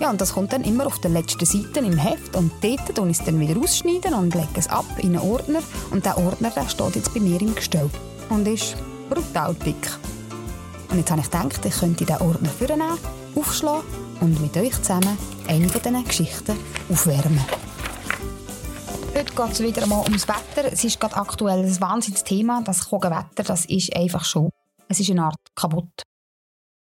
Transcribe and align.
Ja, 0.00 0.10
und 0.10 0.20
das 0.20 0.32
kommt 0.32 0.52
dann 0.52 0.64
immer 0.64 0.86
auf 0.86 0.98
der 1.00 1.10
letzten 1.10 1.44
Seite 1.44 1.80
im 1.80 1.96
Heft 1.96 2.34
und 2.36 2.52
dort 2.60 2.98
und 2.98 3.10
ich 3.10 3.18
dann 3.18 3.38
wieder 3.38 3.58
ausschneiden 3.60 4.14
und 4.14 4.34
lege 4.34 4.48
es 4.56 4.68
ab 4.68 4.84
in 4.98 5.16
einen 5.16 5.30
Ordner 5.30 5.60
und 5.90 6.04
der 6.04 6.18
Ordner 6.18 6.50
der 6.50 6.68
steht 6.68 6.96
jetzt 6.96 7.14
bei 7.14 7.20
mir 7.20 7.40
im 7.40 7.54
Gestell 7.54 7.88
und 8.28 8.48
ist 8.48 8.76
brutal 9.08 9.54
dick. 9.54 9.90
Und 10.90 10.98
jetzt 10.98 11.10
habe 11.10 11.20
ich 11.20 11.30
gedacht, 11.30 11.64
ich 11.64 11.78
könnte 11.78 12.04
diesen 12.04 12.20
Ordner 12.20 12.48
vornehmen, 12.48 12.98
aufschlagen 13.34 13.84
und 14.20 14.40
mit 14.40 14.56
euch 14.56 14.76
zusammen 14.82 15.16
eine 15.46 15.68
von 15.68 15.80
diesen 15.80 16.04
Geschichten 16.04 16.56
aufwärmen. 16.90 17.44
Heute 19.14 19.34
geht 19.34 19.52
es 19.52 19.60
wieder 19.60 19.86
mal 19.86 20.02
ums 20.02 20.26
Wetter. 20.26 20.72
Es 20.72 20.82
ist 20.84 20.98
gerade 20.98 21.16
aktuell 21.16 21.60
ein 21.60 21.80
Wahnsinnsthema. 21.80 22.62
Das 22.64 22.90
Wetter, 22.90 23.42
das 23.44 23.66
ist 23.66 23.94
einfach 23.94 24.24
schon, 24.24 24.50
es 24.88 25.00
ist 25.00 25.10
eine 25.10 25.24
Art 25.24 25.36
kaputt. 25.54 26.02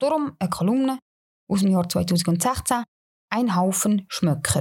Darum 0.00 0.32
eine 0.38 0.50
Kolumne 0.50 0.98
aus 1.48 1.60
dem 1.60 1.70
Jahr 1.70 1.88
2016, 1.88 2.84
ein 3.30 3.56
Haufen 3.56 4.06
Schmöcker. 4.08 4.60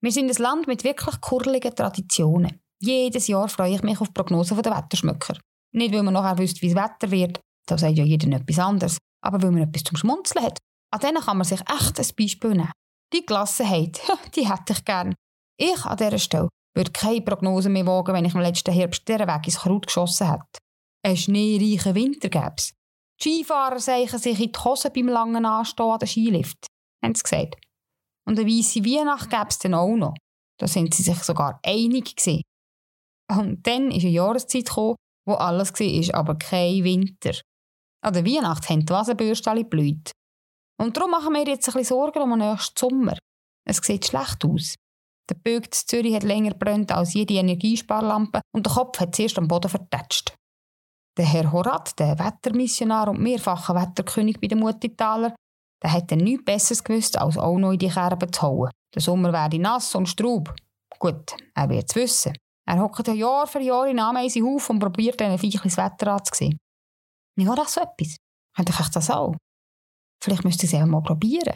Wir 0.00 0.12
sind 0.12 0.30
ein 0.30 0.42
Land 0.42 0.66
mit 0.66 0.84
wirklich 0.84 1.20
kurligen 1.20 1.74
Traditionen. 1.74 2.60
Jedes 2.80 3.26
Jahr 3.26 3.48
freue 3.48 3.74
ich 3.74 3.82
mich 3.82 4.00
auf 4.00 4.08
die 4.08 4.14
Prognosen 4.14 4.60
der 4.60 4.76
Wetterschmöcker. 4.76 5.38
Nicht, 5.72 5.94
weil 5.94 6.02
man 6.02 6.14
nachher 6.14 6.38
wüsste, 6.38 6.60
wie 6.62 6.74
das 6.74 6.84
Wetter 6.84 7.10
wird, 7.10 7.40
da 7.66 7.78
sagt 7.78 7.96
ja 7.96 8.04
jeder 8.04 8.28
etwas 8.36 8.58
anderes, 8.58 8.98
aber 9.22 9.42
weil 9.42 9.52
man 9.52 9.62
etwas 9.62 9.84
zum 9.84 9.96
Schmunzeln 9.96 10.44
hat. 10.44 10.58
An 10.92 11.00
denen 11.00 11.22
kann 11.22 11.38
man 11.38 11.46
sich 11.46 11.60
echt 11.60 11.98
ein 11.98 12.16
Beispiel 12.16 12.50
nehmen. 12.50 12.72
Die 13.12 13.24
Gelassenheit, 13.24 14.00
die 14.36 14.48
hätte 14.48 14.72
ich 14.74 14.84
gern. 14.84 15.14
Ich 15.58 15.84
an 15.84 15.96
dieser 15.96 16.18
Stelle 16.18 16.48
würde 16.76 16.92
keine 16.92 17.22
Prognose 17.22 17.68
mehr 17.68 17.86
wagen, 17.86 18.12
wenn 18.12 18.24
ich 18.24 18.34
im 18.34 18.40
letzten 18.40 18.72
Herbst 18.72 19.08
dieser 19.08 19.26
Weg 19.26 19.46
ins 19.46 19.60
Kraut 19.60 19.86
geschossen 19.86 20.30
hätte. 20.30 20.58
Ein 21.04 21.16
schneereichen 21.16 21.94
Winter 21.94 22.28
gäbe 22.28 22.54
es. 22.56 22.72
Skifahrer 23.20 23.78
seichen 23.78 24.18
sich 24.18 24.40
in 24.40 24.52
die 24.52 24.58
Hose 24.58 24.90
beim 24.90 25.08
langen 25.08 25.46
Anstehen 25.46 25.90
an 25.90 25.98
den 25.98 26.08
Skilift, 26.08 26.66
haben 27.02 27.14
sie 27.14 27.22
gesagt. 27.22 27.56
Und 28.26 28.38
eine 28.38 28.48
weisse 28.48 28.84
Weihnacht 28.84 29.30
gäbe 29.30 29.48
es 29.48 29.58
dann 29.58 29.74
auch 29.74 29.96
noch. 29.96 30.14
Da 30.58 30.66
sind 30.66 30.94
sie 30.94 31.02
sich 31.02 31.18
sogar 31.22 31.60
einig 31.62 32.16
gewesen. 32.16 32.42
Und 33.30 33.66
dann 33.66 33.90
ist 33.90 34.04
eine 34.04 34.12
Jahreszeit 34.12 34.66
gekommen, 34.66 34.96
wo 35.26 35.34
alles 35.34 35.72
war, 35.72 36.18
aber 36.18 36.36
kein 36.36 36.84
Winter. 36.84 37.38
An 38.02 38.12
der 38.12 38.26
Weihnacht 38.26 38.68
haben 38.68 38.84
die 38.84 38.92
Wasenbürste 38.92 39.50
alle 39.50 39.62
geblüht. 39.62 40.12
Und 40.80 40.96
darum 40.96 41.10
machen 41.10 41.32
wir 41.32 41.46
jetzt 41.46 41.68
ein 41.68 41.74
bisschen 41.74 41.96
Sorgen 41.96 42.22
um 42.22 42.38
den 42.38 42.50
nächsten 42.50 42.78
Sommer. 42.78 43.16
Es 43.66 43.78
sieht 43.78 44.06
schlecht 44.06 44.44
aus. 44.44 44.74
Der 45.30 45.36
Bögt 45.36 45.74
Zürich 45.74 46.14
hat 46.14 46.22
länger 46.22 46.52
brennt 46.52 46.92
als 46.92 47.14
jede 47.14 47.34
Energiesparlampe 47.34 48.42
und 48.54 48.66
der 48.66 48.74
Kopf 48.74 49.00
hat 49.00 49.14
zuerst 49.14 49.38
am 49.38 49.48
Boden 49.48 49.70
vertätscht. 49.70 50.34
Der 51.16 51.24
Herr 51.24 51.52
Horat, 51.52 51.98
der 51.98 52.18
Wettermissionar 52.18 53.08
und 53.08 53.20
mehrfacher 53.20 53.74
Wetterkönig 53.74 54.40
bei 54.40 54.48
den 54.48 54.58
Muttitaler, 54.58 55.34
der 55.82 55.92
hätte 55.92 56.16
nichts 56.16 56.44
Besseres 56.44 56.82
gewusst, 56.82 57.16
als 57.18 57.38
auch 57.38 57.56
noch 57.58 57.72
in 57.72 57.78
die 57.78 57.88
Kerben 57.88 58.32
zu 58.32 58.42
hauen. 58.42 58.70
Der 58.94 59.02
Sommer 59.02 59.32
werde 59.32 59.58
nass 59.58 59.94
und 59.94 60.08
straub. 60.08 60.54
Gut, 60.98 61.36
er 61.54 61.68
wird 61.68 61.90
es 61.90 61.94
wissen. 61.94 62.32
Er 62.66 62.80
hockt 62.80 63.06
ja 63.06 63.14
Jahr 63.14 63.46
für 63.46 63.60
Jahr 63.60 63.86
in 63.86 63.98
Ameisenhaufen 63.98 64.76
und 64.76 64.80
probiert 64.80 65.20
diesen 65.20 65.38
Viechchen 65.38 65.70
das 65.70 65.76
Wetter 65.76 66.12
anzusehen. 66.12 66.56
War 67.36 67.56
das 67.56 67.74
so 67.74 67.80
etwas? 67.80 68.16
Könnte 68.56 68.72
ich 68.72 68.88
das 68.88 69.10
auch? 69.10 69.34
Vielleicht 70.22 70.44
müsste 70.44 70.66
ich 70.66 70.72
es 70.72 70.86
mal 70.86 71.02
probieren. 71.02 71.54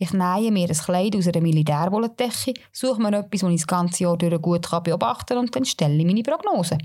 Ich 0.00 0.12
nähe 0.12 0.50
mir 0.50 0.68
ein 0.68 0.76
Kleid 0.76 1.16
aus 1.16 1.28
einer 1.28 1.40
Militärwolldecke, 1.40 2.54
suche 2.72 3.00
mir 3.00 3.16
etwas, 3.18 3.40
das 3.40 3.50
ich 3.50 3.60
das 3.60 3.66
ganze 3.66 4.02
Jahr 4.04 4.16
durch 4.16 4.40
gut 4.40 4.68
beobachten 4.84 5.26
kann 5.26 5.38
und 5.38 5.54
dann 5.54 5.64
stelle 5.64 5.96
ich 5.96 6.06
meine 6.06 6.22
Prognose. 6.22 6.78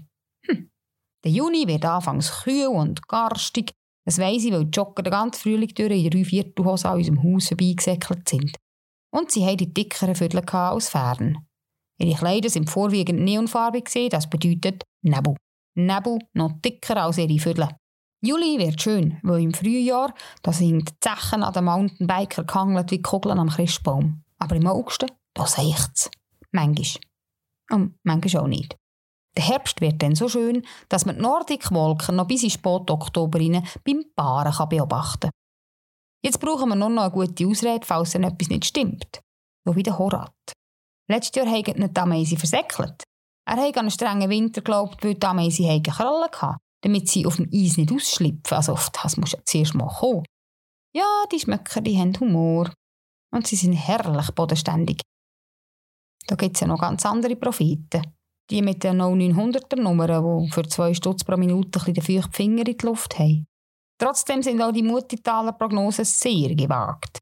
Hm. 0.45 0.69
Der 1.23 1.31
Juni 1.31 1.67
wird 1.67 1.85
anfangs 1.85 2.43
kühl 2.43 2.67
und 2.67 3.07
garstig. 3.07 3.71
Das 4.05 4.17
weiss 4.17 4.43
ich, 4.43 4.51
weil 4.51 4.65
die 4.65 4.77
Jogger 4.77 5.03
den 5.03 5.11
ganzen 5.11 5.39
Frühling 5.39 5.73
durch 5.73 5.91
in 5.91 6.09
drei 6.09 6.25
Viertelhosen 6.25 6.89
an 6.89 6.97
unserem 6.97 7.23
Haus 7.23 7.47
vorbeigesäckelt 7.47 8.27
sind. 8.27 8.57
Und 9.11 9.31
sie 9.31 9.45
hatten 9.45 9.57
die 9.57 9.73
dickeren 9.73 10.15
Viertel 10.15 10.43
als 10.49 10.89
fern. 10.89 11.37
Ihre 11.99 12.17
Kleider 12.17 12.49
sind 12.49 12.69
vorwiegend 12.69 13.21
neonfarbig, 13.21 13.89
das 14.09 14.29
bedeutet 14.29 14.83
Nebel. 15.03 15.35
Nebel 15.75 16.19
noch 16.33 16.59
dicker 16.61 16.97
als 16.97 17.17
ihre 17.17 17.39
Viertel. 17.39 17.69
Juli 18.21 18.57
wird 18.57 18.81
schön, 18.81 19.19
weil 19.21 19.41
im 19.41 19.53
Frühjahr 19.53 20.13
da 20.41 20.53
sind 20.53 20.89
die 20.89 20.99
Zechen 20.99 21.43
an 21.43 21.53
den 21.53 21.65
Mountainbiker 21.65 22.43
gehangelt 22.43 22.91
wie 22.91 23.01
Kugeln 23.01 23.39
am 23.39 23.49
Christbaum. 23.49 24.23
Aber 24.39 24.55
im 24.55 24.67
August, 24.67 25.05
da 25.33 25.45
seicht's. 25.45 26.09
Manchmal. 26.51 27.01
Und 27.69 27.95
manchmal 28.03 28.43
auch 28.43 28.47
nicht. 28.47 28.77
Der 29.35 29.45
Herbst 29.45 29.81
wird 29.81 30.01
dann 30.01 30.15
so 30.15 30.29
schön, 30.29 30.65
dass 30.89 31.05
man 31.05 31.15
die 31.15 31.21
Nordikwolken 31.21 32.15
noch 32.15 32.27
bis 32.27 32.43
in 32.43 32.51
spät 32.51 32.89
Oktober 32.91 33.39
rein 33.39 33.65
beim 33.83 34.03
Paaren 34.15 34.69
beobachten 34.69 35.29
kann. 35.29 35.31
Jetzt 36.23 36.39
brauchen 36.39 36.69
wir 36.69 36.75
nur 36.75 36.89
noch 36.89 37.03
eine 37.03 37.11
gute 37.11 37.45
Ausrede, 37.47 37.85
falls 37.85 38.11
dann 38.11 38.23
etwas 38.23 38.49
nicht 38.49 38.65
stimmt. 38.65 39.21
So 39.65 39.75
wie 39.75 39.83
der 39.83 39.97
Horat. 39.97 40.33
Letztes 41.09 41.35
Jahr 41.35 41.53
haben 41.53 41.93
die 41.93 41.99
Ameisen 41.99 42.37
versäckelt. 42.37 43.03
Er 43.45 43.57
hat 43.57 43.75
an 43.75 43.79
einen 43.79 43.91
strengen 43.91 44.29
Winter 44.29 44.61
geglaubt, 44.61 45.03
weil 45.03 45.15
die 45.15 45.25
Ameisen 45.25 45.83
Krallen 45.83 46.29
hatten, 46.31 46.57
damit 46.81 47.09
sie 47.09 47.25
auf 47.25 47.35
dem 47.35 47.49
Eis 47.53 47.75
nicht 47.75 47.91
ausschlüpfen. 47.91 48.55
Also 48.55 48.77
das 49.01 49.17
muss 49.17 49.33
ja 49.33 49.39
zuerst 49.45 49.73
mal 49.73 49.87
kommen. 49.87 50.23
Ja, 50.95 51.25
die 51.31 51.39
Schmöcker, 51.39 51.81
die 51.81 51.97
haben 51.97 52.17
Humor. 52.19 52.71
Und 53.33 53.47
sie 53.47 53.55
sind 53.55 53.73
herrlich 53.73 54.31
bodenständig. 54.33 55.01
Da 56.27 56.35
gibt 56.35 56.55
es 56.55 56.61
ja 56.61 56.67
noch 56.67 56.79
ganz 56.79 57.05
andere 57.05 57.35
Propheten. 57.35 58.13
Die 58.49 58.61
mit 58.61 58.83
den 58.83 59.01
0900er 59.01 59.79
Nummern, 59.79 60.45
die 60.45 60.51
für 60.51 60.67
zwei 60.67 60.93
Stutz 60.93 61.23
pro 61.23 61.37
Minute 61.37 61.79
ein 61.85 61.95
feuchten 61.95 62.31
Finger 62.31 62.67
in 62.67 62.77
die 62.77 62.85
Luft 62.85 63.17
haben. 63.17 63.45
Trotzdem 63.97 64.43
sind 64.43 64.61
auch 64.61 64.71
die 64.71 64.83
Mutitaler 64.83 65.53
Prognosen 65.53 66.05
sehr 66.05 66.53
gewagt. 66.55 67.19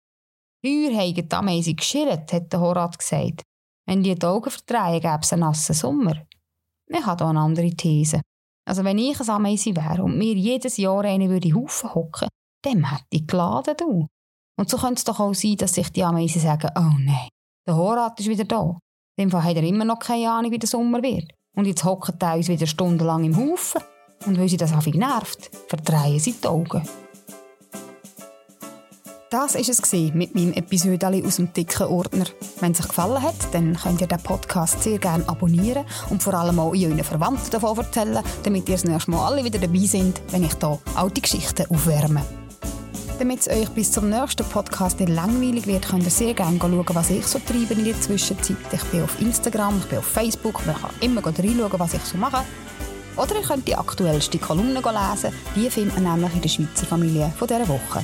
Heuer 0.66 0.94
haben 0.94 1.14
die 1.14 1.32
Ameisen 1.32 1.76
geschirrt, 1.76 2.34
hat 2.34 2.52
der 2.52 2.59
Horat 2.59 2.98
gesagt. 2.98 3.44
Wenn 3.88 4.04
die 4.04 4.16
die 4.16 4.26
Augen 4.26 4.50
verdrehen, 4.50 5.02
gäbe 5.02 5.20
es 5.22 5.34
einen 5.34 5.42
nassen 5.42 5.76
Sommer. 5.76 6.26
Ich 6.88 7.06
habe 7.06 7.24
hier 7.24 7.30
eine 7.30 7.40
andere 7.40 7.72
These. 7.72 8.22
Also 8.68 8.84
wenn 8.84 8.98
ich 8.98 9.20
ein 9.20 9.30
Ameise 9.30 9.76
wäre 9.76 10.03
und 10.03 10.18
mir 10.18 10.34
jedes 10.34 10.78
Jahr 10.78 11.03
eine 11.03 11.30
würde 11.30 11.53
Haufen 11.53 11.94
hocken, 11.94 12.30
dann 12.64 12.90
hätte 12.90 13.06
ich 13.09 13.28
geladen. 13.28 13.76
Du. 13.78 14.08
Und 14.59 14.70
so 14.70 14.78
könnte 14.78 15.00
es 15.00 15.03
doch 15.03 15.20
auch 15.20 15.34
sein, 15.34 15.56
dass 15.58 15.74
sich 15.74 15.90
die 15.92 16.03
Ameisen 16.03 16.42
sagen, 16.42 16.70
oh 16.76 16.96
nein, 17.00 17.30
der 17.68 17.76
Horat 17.76 18.20
ist 18.20 18.30
wieder 18.30 18.46
da. 18.46 18.78
In 19.16 19.25
dem 19.25 19.31
Fall 19.31 19.44
hat 19.44 19.55
er 19.55 19.63
immer 19.63 19.85
noch 19.85 19.99
keine 19.99 20.31
Ahnung, 20.31 20.51
wie 20.51 20.59
der 20.59 20.69
Sommer 20.69 21.01
wird. 21.03 21.31
Und 21.55 21.66
jetzt 21.66 21.83
hocken 21.83 22.17
die 22.19 22.38
uns 22.38 22.47
wieder 22.47 22.67
stundenlang 22.67 23.23
im 23.23 23.38
Haufen. 23.38 23.81
Und 24.25 24.39
weil 24.39 24.49
sie 24.49 24.57
das 24.57 24.73
einfach 24.73 24.94
nervt, 24.94 25.49
verdrehen 25.67 26.19
sie 26.19 26.33
die 26.33 26.47
Augen. 26.47 26.83
Das 29.31 29.55
war 29.55 29.61
es 29.61 29.94
mit 30.13 30.35
meinem 30.35 30.51
Episode 30.53 31.07
aus 31.25 31.38
dem 31.38 31.53
dicken 31.53 31.88
Ordner. 31.88 32.25
Wenn 32.59 32.73
es 32.73 32.81
euch 32.81 32.89
gefallen 32.89 33.22
hat, 33.22 33.53
dann 33.53 33.77
könnt 33.77 34.01
ihr 34.01 34.07
den 34.07 34.22
Podcast 34.22 34.83
sehr 34.83 34.99
gerne 34.99 35.28
abonnieren 35.29 35.85
und 36.09 36.22
vor 36.22 36.33
allem 36.33 36.59
auch 36.59 36.73
euren 36.75 37.01
Verwandten 37.01 37.49
davon 37.49 37.78
erzählen, 37.78 38.22
damit 38.43 38.67
ihr 38.67 38.75
das 38.75 38.83
nächste 38.83 39.11
Mal 39.11 39.25
alle 39.25 39.45
wieder 39.45 39.59
dabei 39.59 39.85
sind, 39.85 40.22
wenn 40.31 40.43
ich 40.43 40.55
hier 40.59 40.79
alte 40.95 41.22
Geschichten 41.22 41.66
aufwärme. 41.69 42.41
Damit 43.22 43.42
es 43.42 43.50
euch 43.50 43.70
bis 43.70 43.92
zum 43.92 44.09
nächsten 44.09 44.44
Podcast 44.50 45.00
nicht 45.00 45.12
langweilig 45.12 45.68
wird, 45.68 45.88
könnt 45.88 46.06
ihr 46.06 46.09
sehr 46.09 46.34
gerne 46.34 46.58
schauen, 46.58 46.84
was 46.88 47.12
ich 47.12 47.28
so 47.28 47.38
treibe 47.38 47.76
in 47.76 47.86
der 47.86 48.02
Zwischenzeit. 48.02 48.58
Ich 48.72 48.84
bin 48.86 49.03
auf 49.03 49.22
Instagram, 49.22 49.78
ich 49.78 49.85
bin 49.85 50.00
auf 50.00 50.06
Facebook, 50.06 50.66
man 50.66 50.76
kann 50.76 50.90
immer 51.02 51.23
reinschauen, 51.23 51.79
was 51.79 51.94
ich 51.94 52.02
so 52.02 52.18
mache. 52.18 52.44
Oder 53.16 53.35
ihr 53.35 53.44
könnt 53.44 53.68
die 53.68 53.76
aktuellste 53.76 54.40
Kolumne 54.40 54.82
lesen, 54.82 55.32
die 55.56 55.70
findet 55.70 56.02
man 56.02 56.20
nämlich 56.20 56.34
in 56.34 56.41
der 56.41 56.50
Schweizer 56.50 56.88
Familie 56.88 57.32
von 57.38 57.47
dieser 57.47 57.68
Woche. 57.68 58.03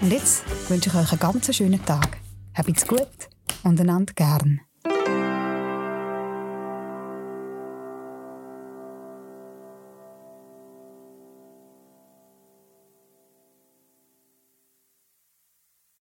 Und 0.00 0.10
jetzt 0.10 0.44
wünsche 0.70 0.88
ich 0.88 0.96
euch 0.96 1.12
einen 1.12 1.20
ganz 1.20 1.54
schönen 1.54 1.84
Tag. 1.84 2.16
Habt's 2.54 2.86
gut 2.86 3.06
und 3.64 3.78
einander 3.78 4.14
gern. 4.14 4.62